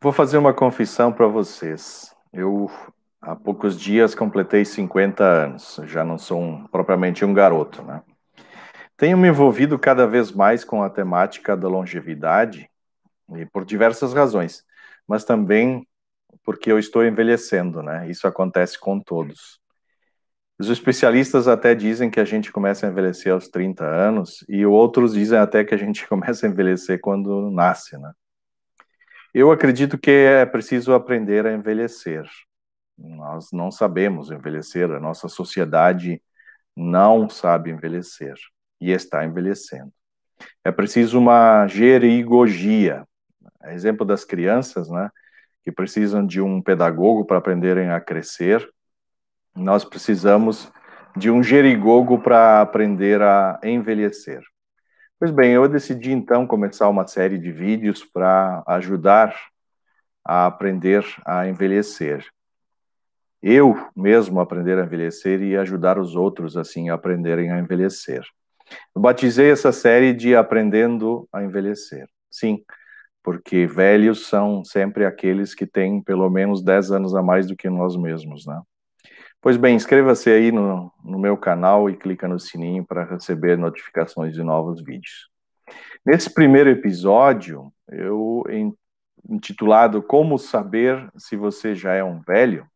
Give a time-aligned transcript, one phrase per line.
[0.00, 2.14] Vou fazer uma confissão para vocês.
[2.32, 2.70] Eu,
[3.20, 5.80] há poucos dias, completei 50 anos.
[5.86, 8.00] Já não sou um, propriamente um garoto, né?
[8.96, 12.70] Tenho me envolvido cada vez mais com a temática da longevidade,
[13.34, 14.64] e por diversas razões,
[15.06, 15.86] mas também
[16.44, 18.08] porque eu estou envelhecendo, né?
[18.08, 19.60] Isso acontece com todos.
[20.60, 25.14] Os especialistas até dizem que a gente começa a envelhecer aos 30 anos, e outros
[25.14, 28.12] dizem até que a gente começa a envelhecer quando nasce, né?
[29.34, 32.24] Eu acredito que é preciso aprender a envelhecer.
[32.96, 36.20] Nós não sabemos envelhecer, a nossa sociedade
[36.76, 38.34] não sabe envelhecer
[38.80, 39.92] e está envelhecendo.
[40.64, 43.04] É preciso uma gerigogia.
[43.66, 45.10] Exemplo das crianças, né,
[45.62, 48.66] que precisam de um pedagogo para aprenderem a crescer.
[49.54, 50.72] Nós precisamos
[51.16, 54.42] de um gerigogo para aprender a envelhecer.
[55.18, 59.34] Pois bem, eu decidi então começar uma série de vídeos para ajudar
[60.24, 62.24] a aprender a envelhecer.
[63.42, 68.22] Eu mesmo aprender a envelhecer e ajudar os outros assim a aprenderem a envelhecer.
[68.94, 72.06] Eu batizei essa série de Aprendendo a Envelhecer.
[72.30, 72.62] Sim,
[73.22, 77.68] porque velhos são sempre aqueles que têm pelo menos 10 anos a mais do que
[77.68, 78.60] nós mesmos, né?
[79.40, 84.34] Pois bem, inscreva-se aí no, no meu canal e clica no sininho para receber notificações
[84.34, 85.30] de novos vídeos.
[86.04, 88.44] Nesse primeiro episódio, eu
[89.28, 92.66] intitulado Como saber se você já é um velho,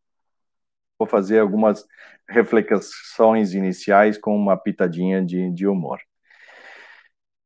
[0.97, 1.85] vou fazer algumas
[2.29, 5.99] reflexões iniciais com uma pitadinha de, de humor.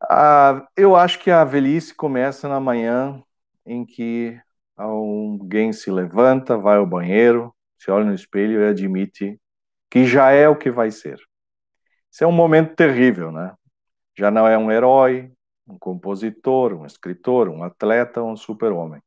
[0.01, 3.19] Ah, eu acho que a velhice começa na manhã
[3.65, 4.39] em que
[4.75, 9.39] alguém se levanta, vai ao banheiro, se olha no espelho e admite
[9.89, 11.19] que já é o que vai ser.
[12.11, 13.53] Isso é um momento terrível, né?
[14.17, 15.31] Já não é um herói,
[15.67, 19.01] um compositor, um escritor, um atleta, um super-homem.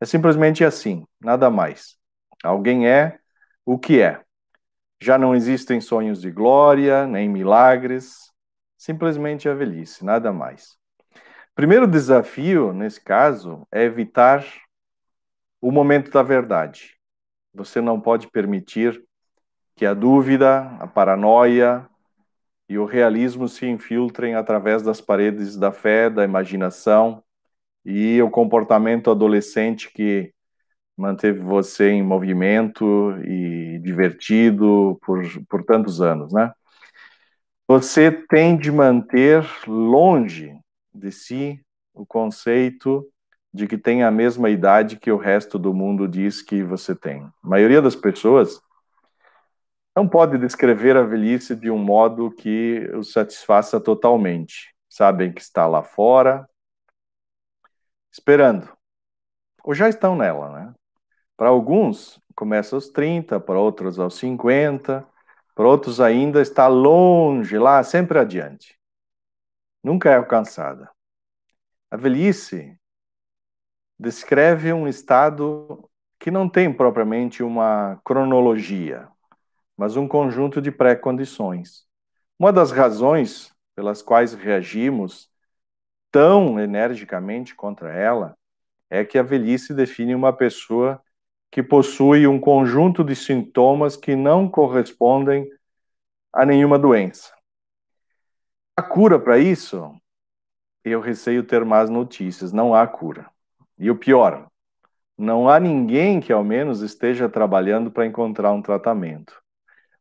[0.00, 1.96] É simplesmente assim, nada mais.
[2.42, 3.18] Alguém é
[3.64, 4.20] o que é.
[5.00, 8.32] Já não existem sonhos de glória, nem milagres,
[8.76, 10.76] simplesmente a velhice, nada mais.
[11.54, 14.44] Primeiro desafio, nesse caso, é evitar
[15.60, 16.95] o momento da verdade.
[17.56, 19.02] Você não pode permitir
[19.74, 21.88] que a dúvida, a paranoia
[22.68, 27.22] e o realismo se infiltrem através das paredes da fé, da imaginação
[27.82, 30.32] e o comportamento adolescente que
[30.96, 36.52] manteve você em movimento e divertido por, por tantos anos, né?
[37.66, 40.54] Você tem de manter longe
[40.94, 41.60] de si
[41.94, 43.06] o conceito
[43.56, 47.22] de que tem a mesma idade que o resto do mundo diz que você tem.
[47.42, 48.60] A maioria das pessoas
[49.96, 54.74] não pode descrever a velhice de um modo que o satisfaça totalmente.
[54.90, 56.46] Sabem que está lá fora,
[58.12, 58.68] esperando.
[59.64, 60.74] Ou já estão nela, né?
[61.34, 65.06] Para alguns, começa aos 30, para outros aos 50,
[65.54, 68.78] para outros ainda está longe, lá, sempre adiante.
[69.82, 70.90] Nunca é alcançada.
[71.90, 72.78] A velhice
[73.98, 79.08] descreve um estado que não tem propriamente uma cronologia,
[79.76, 81.86] mas um conjunto de pré-condições.
[82.38, 85.30] Uma das razões pelas quais reagimos
[86.10, 88.36] tão energicamente contra ela
[88.88, 91.02] é que a velhice define uma pessoa
[91.50, 95.48] que possui um conjunto de sintomas que não correspondem
[96.32, 97.34] a nenhuma doença.
[98.76, 99.94] A cura para isso,
[100.84, 103.30] eu receio ter más notícias, não há cura.
[103.78, 104.48] E o pior,
[105.16, 109.40] não há ninguém que ao menos esteja trabalhando para encontrar um tratamento.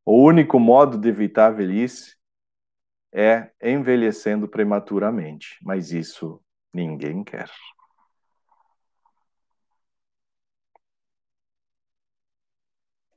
[0.06, 2.16] O único modo de evitar a velhice
[3.14, 6.42] é envelhecendo prematuramente, mas isso
[6.74, 7.50] ninguém quer.